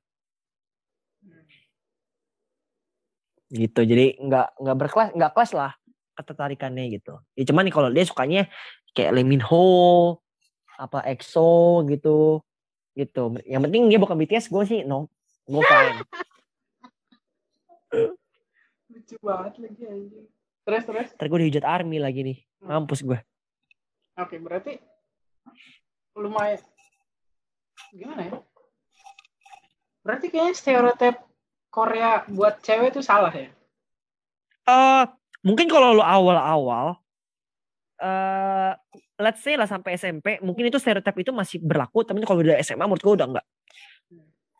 gitu. 3.52 3.80
Jadi 3.84 4.16
nggak 4.16 4.56
nggak 4.56 4.76
berkelas 4.80 5.08
nggak 5.12 5.32
kelas 5.36 5.52
lah 5.52 5.72
ketertarikannya 6.16 6.88
gitu. 6.96 7.20
Ya 7.36 7.44
cuman 7.52 7.68
nih 7.68 7.74
kalau 7.74 7.88
dia 7.92 8.04
sukanya 8.08 8.42
kayak 8.96 9.12
Lee 9.12 9.28
Min 9.28 9.44
Ho 9.44 10.18
apa 10.80 11.04
EXO 11.04 11.84
gitu 11.92 12.40
gitu. 12.96 13.22
Yang 13.44 13.62
penting 13.68 13.82
dia 13.92 14.00
bukan 14.00 14.16
BTS 14.16 14.48
gue 14.48 14.64
sih 14.64 14.80
no 14.88 15.12
gue 15.44 15.60
fine. 15.60 16.00
Lucu 18.92 19.16
banget 19.20 19.54
lagi 19.60 19.84
terus 20.62 20.82
terus? 20.86 21.08
Terus 21.12 21.28
gue 21.28 21.40
dihujat 21.44 21.64
army 21.68 21.98
lagi 22.00 22.24
nih 22.24 22.38
hmm. 22.62 22.70
mampus 22.70 23.04
gue 23.04 23.18
oke 24.16 24.28
okay, 24.28 24.38
berarti 24.38 24.72
lumayan. 26.16 26.60
Gimana 27.92 28.20
ya? 28.28 28.36
Berarti 30.04 30.26
kayaknya 30.28 30.54
stereotip 30.56 31.16
Korea 31.72 32.28
buat 32.28 32.60
cewek 32.60 32.92
itu 32.92 33.00
salah 33.00 33.32
ya? 33.32 33.48
Uh, 34.68 35.08
mungkin 35.40 35.66
kalau 35.72 35.96
lo 35.96 36.04
awal-awal 36.04 37.00
uh, 37.98 38.72
let's 39.18 39.40
say 39.40 39.56
lah 39.58 39.66
sampai 39.66 39.96
SMP 39.96 40.38
mungkin 40.44 40.68
itu 40.68 40.76
stereotip 40.76 41.16
itu 41.18 41.30
masih 41.34 41.58
berlaku 41.64 42.06
tapi 42.06 42.22
kalau 42.22 42.44
udah 42.44 42.60
SMA 42.62 42.84
menurut 42.86 43.02
gue 43.02 43.14
udah 43.18 43.26
enggak 43.26 43.46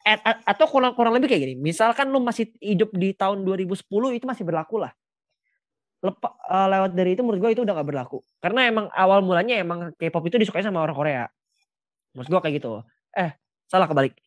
at, 0.03 0.21
at, 0.27 0.39
atau 0.43 0.67
kurang 0.67 0.99
kurang 0.99 1.15
lebih 1.15 1.31
kayak 1.31 1.43
gini 1.47 1.55
misalkan 1.55 2.11
lu 2.11 2.19
masih 2.19 2.51
hidup 2.59 2.91
di 2.95 3.15
tahun 3.15 3.47
2010 3.47 3.87
itu 4.19 4.27
masih 4.27 4.43
berlaku 4.43 4.83
lah. 4.83 4.91
Lepa, 6.03 6.35
uh, 6.35 6.67
lewat 6.67 6.99
dari 6.99 7.15
itu 7.15 7.23
menurut 7.23 7.39
gue 7.39 7.51
itu 7.55 7.63
udah 7.63 7.79
gak 7.79 7.87
berlaku. 7.87 8.27
Karena 8.43 8.67
emang 8.67 8.91
awal 8.91 9.23
mulanya 9.23 9.55
emang 9.63 9.95
K-pop 9.95 10.27
itu 10.27 10.35
disukai 10.35 10.59
sama 10.59 10.83
orang 10.83 10.99
Korea. 10.99 11.25
Menurut 12.11 12.27
gue 12.27 12.41
kayak 12.43 12.55
gitu. 12.59 12.83
Eh 13.15 13.31
salah 13.71 13.87
kebalik 13.87 14.19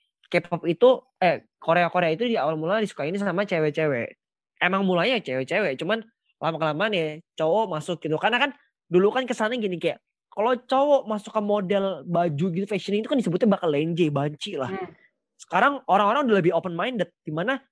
K-pop 0.42 0.68
itu 0.68 1.00
eh 1.24 1.48
Korea 1.56 1.88
Korea 1.88 2.12
itu 2.12 2.28
di 2.28 2.36
awal 2.36 2.60
mula 2.60 2.84
disukai 2.84 3.10
ini 3.10 3.18
sama 3.18 3.48
cewek-cewek. 3.48 4.20
Emang 4.60 4.84
mulanya 4.84 5.20
cewek-cewek 5.24 5.80
cuman 5.80 6.04
lama 6.44 6.58
kelamaan 6.60 6.92
ya 6.92 7.08
cowok 7.40 7.66
masuk 7.72 7.98
gitu. 8.04 8.20
Karena 8.20 8.38
kan 8.38 8.52
dulu 8.92 9.10
kan 9.16 9.24
kesannya 9.24 9.58
gini 9.58 9.80
kayak 9.80 10.04
kalau 10.36 10.52
cowok 10.60 11.02
masuk 11.08 11.32
ke 11.32 11.42
model 11.42 12.04
baju 12.04 12.46
gitu 12.52 12.68
fashion 12.68 13.00
itu 13.00 13.08
kan 13.08 13.16
disebutnya 13.16 13.48
bakal 13.48 13.72
lenje 13.72 14.12
banci 14.12 14.60
lah. 14.60 14.68
Hmm. 14.68 14.92
Sekarang 15.40 15.80
orang-orang 15.88 16.28
udah 16.28 16.38
lebih 16.44 16.52
open 16.52 16.76
minded 16.76 17.08
di 17.24 17.32
mana 17.32 17.64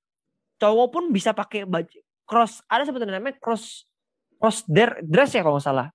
cowok 0.57 0.87
pun 0.89 1.03
bisa 1.11 1.35
pakai 1.35 1.67
baju 1.67 1.99
cross 2.23 2.63
ada 2.71 2.87
sebetulnya 2.87 3.19
namanya 3.19 3.35
cross 3.43 3.83
cross 4.39 4.63
dress 5.03 5.35
ya 5.35 5.43
kalau 5.43 5.59
nggak 5.59 5.67
salah. 5.67 5.87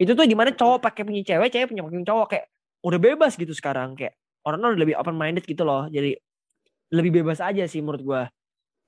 Itu 0.00 0.16
tuh 0.16 0.24
di 0.24 0.32
mana 0.32 0.56
cowok 0.56 0.80
pakai 0.80 1.04
punya 1.04 1.20
cewek 1.20 1.52
cewek 1.52 1.68
punya 1.76 1.84
punya 1.84 2.02
cowok 2.08 2.26
kayak 2.32 2.46
udah 2.82 2.98
bebas 2.98 3.36
gitu 3.36 3.52
sekarang 3.54 3.94
kayak 3.94 4.16
orang-orang 4.46 4.78
lebih 4.78 4.94
open 4.98 5.16
minded 5.16 5.44
gitu 5.46 5.62
loh. 5.66 5.86
Jadi 5.88 6.14
lebih 6.92 7.22
bebas 7.22 7.40
aja 7.40 7.64
sih 7.64 7.80
menurut 7.80 8.02
gue 8.04 8.22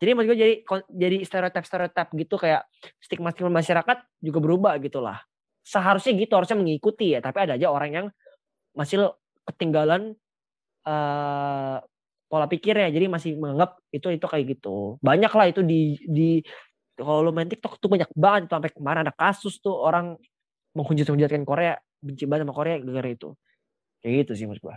jadi 0.02 0.10
menurut 0.12 0.28
gue 0.34 0.38
jadi 0.38 0.54
jadi 0.90 1.16
stereotip 1.22 1.64
stereotip 1.64 2.08
gitu 2.12 2.34
kayak 2.34 2.66
stigma 2.98 3.30
stigma 3.30 3.48
masyarakat 3.54 3.98
juga 4.18 4.38
berubah 4.42 4.74
gitu 4.82 4.98
lah. 4.98 5.22
Seharusnya 5.64 6.12
gitu 6.18 6.34
harusnya 6.34 6.58
mengikuti 6.58 7.14
ya. 7.14 7.22
Tapi 7.22 7.46
ada 7.46 7.54
aja 7.54 7.70
orang 7.70 7.90
yang 7.94 8.06
masih 8.74 9.14
ketinggalan 9.46 10.18
uh, 10.84 11.78
pola 12.26 12.46
pikirnya. 12.50 12.90
Jadi 12.90 13.06
masih 13.06 13.30
menganggap 13.38 13.78
itu 13.94 14.10
itu 14.10 14.26
kayak 14.26 14.44
gitu. 14.58 14.98
Banyak 14.98 15.32
lah 15.32 15.46
itu 15.48 15.62
di 15.62 15.96
di 16.04 16.42
kalau 16.98 17.24
lo 17.24 17.32
main 17.32 17.48
TikTok 17.48 17.78
tuh 17.78 17.90
banyak 17.90 18.10
banget 18.12 18.50
sampai 18.50 18.70
kemarin 18.74 19.00
ada 19.06 19.14
kasus 19.14 19.62
tuh 19.62 19.72
orang 19.72 20.18
menghujat-hujatkan 20.74 21.46
Korea. 21.46 21.78
Benci 22.02 22.26
banget 22.26 22.44
sama 22.44 22.54
Korea 22.54 22.76
gara-gara 22.82 23.08
itu. 23.14 23.32
Kayak 24.02 24.26
gitu 24.26 24.32
sih 24.36 24.44
menurut 24.50 24.60
gua 24.60 24.76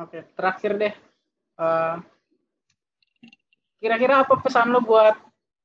oke 0.00 0.18
terakhir 0.36 0.72
deh 0.76 0.94
uh, 1.60 2.00
kira-kira 3.80 4.24
apa 4.24 4.34
pesan 4.40 4.72
lo 4.72 4.80
buat 4.80 5.16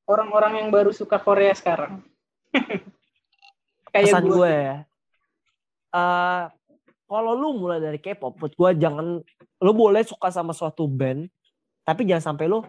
orang-orang 0.07 0.63
yang 0.63 0.69
baru 0.71 0.91
suka 0.91 1.19
Korea 1.19 1.55
sekarang 1.55 2.03
kayak 3.91 4.07
pesan 4.07 4.25
gue 4.27 4.51
ya 4.51 4.77
uh, 5.95 6.51
kalau 7.11 7.35
lu 7.35 7.59
mulai 7.59 7.83
dari 7.83 7.99
K-pop, 7.99 8.39
buat 8.39 8.55
gue 8.55 8.69
jangan 8.79 9.19
lu 9.59 9.71
boleh 9.75 9.99
suka 10.07 10.31
sama 10.31 10.55
suatu 10.55 10.87
band, 10.87 11.27
tapi 11.83 12.07
jangan 12.07 12.31
sampai 12.31 12.47
lu 12.47 12.63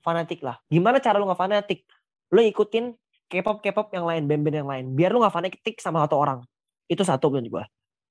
fanatik 0.00 0.40
lah. 0.40 0.56
Gimana 0.72 1.04
cara 1.04 1.20
lu 1.20 1.28
nggak 1.28 1.36
fanatik? 1.36 1.84
Lu 2.32 2.40
ikutin 2.40 2.96
K-pop 3.28 3.60
K-pop 3.60 3.92
yang 3.92 4.08
lain, 4.08 4.24
band-band 4.24 4.56
yang 4.64 4.70
lain, 4.72 4.84
biar 4.96 5.12
lu 5.12 5.20
nggak 5.20 5.36
fanatik 5.36 5.76
sama 5.84 6.00
satu 6.08 6.16
orang. 6.16 6.40
Itu 6.88 7.04
satu 7.04 7.28
menurut 7.28 7.60
gue. 7.60 7.64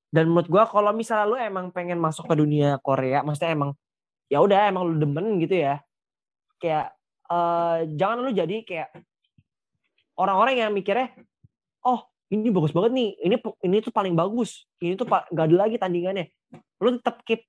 Dan 0.07 0.31
menurut 0.31 0.47
gue 0.47 0.63
kalau 0.71 0.91
misalnya 0.95 1.25
lu 1.27 1.35
emang 1.35 1.67
pengen 1.75 1.99
masuk 1.99 2.31
ke 2.31 2.35
dunia 2.39 2.79
Korea, 2.79 3.23
maksudnya 3.27 3.51
emang 3.53 3.71
ya 4.31 4.39
udah 4.39 4.71
emang 4.71 4.83
lu 4.87 4.95
demen 5.03 5.35
gitu 5.43 5.59
ya. 5.59 5.83
Kayak 6.63 6.95
uh, 7.27 7.83
jangan 7.95 8.23
lu 8.23 8.31
jadi 8.31 8.63
kayak 8.63 8.89
orang-orang 10.15 10.63
yang 10.63 10.71
mikirnya, 10.71 11.11
oh 11.83 12.07
ini 12.31 12.51
bagus 12.51 12.75
banget 12.75 12.91
nih 12.91 13.09
ini 13.23 13.35
ini 13.63 13.75
tuh 13.79 13.93
paling 13.95 14.11
bagus 14.11 14.67
ini 14.83 14.99
tuh 14.99 15.07
gak 15.07 15.45
ada 15.47 15.55
lagi 15.55 15.75
tandingannya. 15.79 16.31
Lu 16.79 16.95
tetap 16.99 17.23
keep 17.27 17.43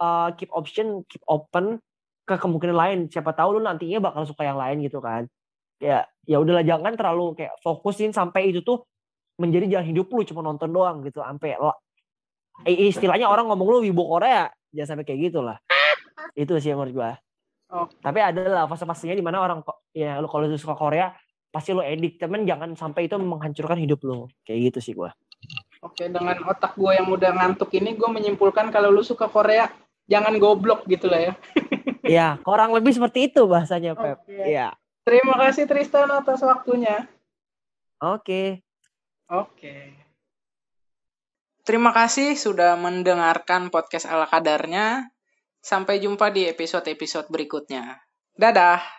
uh, 0.00 0.32
keep 0.36 0.48
option 0.52 1.04
keep 1.08 1.20
open 1.28 1.80
ke 2.24 2.34
kemungkinan 2.36 2.76
lain. 2.76 2.98
Siapa 3.08 3.32
tahu 3.36 3.56
lu 3.56 3.60
nantinya 3.64 4.00
bakal 4.00 4.24
suka 4.28 4.48
yang 4.48 4.60
lain 4.60 4.84
gitu 4.84 5.00
kan. 5.00 5.28
Ya 5.80 6.08
ya 6.24 6.40
udahlah 6.40 6.64
jangan 6.64 6.96
terlalu 6.96 7.36
kayak 7.36 7.54
fokusin 7.64 8.12
sampai 8.12 8.52
itu 8.52 8.60
tuh 8.64 8.84
menjadi 9.38 9.78
jalan 9.78 9.86
hidup 9.94 10.10
lu 10.10 10.26
cuma 10.26 10.42
nonton 10.42 10.68
doang 10.74 11.00
gitu 11.06 11.22
sampai 11.22 11.54
istilahnya 12.66 13.30
orang 13.30 13.46
ngomong 13.46 13.68
lu 13.68 13.78
wibu 13.86 14.02
Korea 14.06 14.50
jangan 14.74 14.96
sampai 14.96 15.04
kayak 15.06 15.20
gitu 15.30 15.40
lah 15.44 15.58
itu 16.34 16.50
sih 16.58 16.74
yang 16.74 16.82
menurut 16.82 16.94
gua. 16.94 17.12
Oh. 17.68 17.84
tapi 18.00 18.24
ada 18.24 18.40
lah 18.48 18.64
fase-fasenya 18.64 19.12
di 19.12 19.20
mana 19.20 19.44
orang 19.44 19.60
ya 19.92 20.16
lu 20.24 20.26
kalau 20.26 20.48
suka 20.56 20.72
Korea 20.72 21.12
pasti 21.52 21.76
lo 21.76 21.84
edik 21.84 22.16
temen 22.16 22.48
jangan 22.48 22.72
sampai 22.72 23.12
itu 23.12 23.20
menghancurkan 23.20 23.76
hidup 23.76 24.00
lo 24.08 24.32
kayak 24.48 24.72
gitu 24.72 24.78
sih 24.80 24.92
gue 24.96 25.12
oke 25.84 26.00
dengan 26.00 26.48
otak 26.48 26.80
gue 26.80 26.92
yang 26.96 27.12
udah 27.12 27.28
ngantuk 27.36 27.68
ini 27.76 27.92
gue 27.92 28.08
menyimpulkan 28.08 28.72
kalau 28.72 28.88
lu 28.88 29.04
suka 29.04 29.28
Korea 29.28 29.68
jangan 30.08 30.40
goblok 30.40 30.88
gitu 30.88 31.06
lah 31.06 31.30
ya. 31.30 31.34
Ya 32.08 32.40
kurang 32.40 32.72
lebih 32.72 32.96
seperti 32.96 33.28
itu 33.28 33.44
bahasanya 33.44 33.92
Pep. 33.92 34.24
Okay. 34.24 34.56
ya. 34.56 34.72
Terima 35.04 35.36
kasih 35.44 35.68
Tristan 35.68 36.08
atas 36.08 36.40
waktunya. 36.40 37.04
Oke. 38.00 38.16
Okay. 38.24 38.48
oke. 39.28 39.52
okay. 39.60 39.97
Terima 41.68 41.92
kasih 41.92 42.32
sudah 42.32 42.80
mendengarkan 42.80 43.68
podcast 43.68 44.08
ala 44.08 44.24
kadarnya. 44.24 45.12
Sampai 45.60 46.00
jumpa 46.00 46.32
di 46.32 46.48
episode-episode 46.48 47.28
berikutnya. 47.28 48.00
Dadah. 48.32 48.97